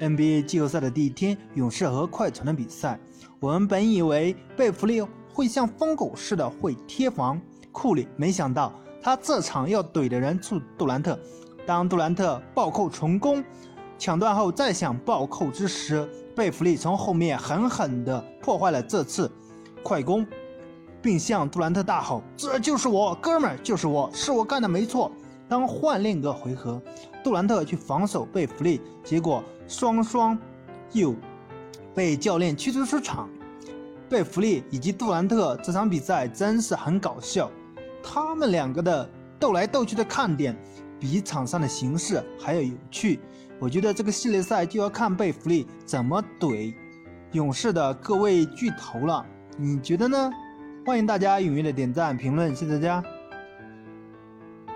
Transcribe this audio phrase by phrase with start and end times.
[0.00, 2.98] NBA 季后赛的第一天，勇士和快船的比赛，
[3.40, 5.02] 我们本以为贝弗利
[5.32, 7.40] 会像疯狗似的会贴防
[7.72, 8.72] 库里，没想到
[9.02, 11.18] 他这场要怼的人是杜兰特。
[11.64, 13.42] 当杜兰特暴扣成功，
[13.98, 19.30] 抢断后再想暴扣之时，贝弗利从后面狠狠地破坏了这次
[19.82, 20.26] 快攻，
[21.00, 25.10] 并向杜兰特大吼：“这就是我，哥们儿，就是我，是我干的，没错。”
[25.48, 26.80] 当换另一个回合，
[27.22, 30.36] 杜兰特去防守贝弗利，结果双双
[30.92, 31.14] 又
[31.94, 33.28] 被教练驱逐出场。
[34.08, 37.50] 贝弗利以及杜兰特这场比赛真是很搞笑，
[38.02, 40.56] 他们两个的斗来斗去的看点
[40.98, 43.20] 比场上的形势还要有趣。
[43.58, 46.74] 我觉得这个系列赛就要看贝弗利怎么怼
[47.32, 49.24] 勇士的各位巨头了，
[49.56, 50.30] 你觉得呢？
[50.84, 53.15] 欢迎大家踊跃的点赞评论，谢谢大家。